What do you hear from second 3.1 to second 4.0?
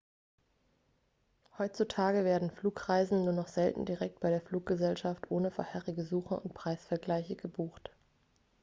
nur noch selten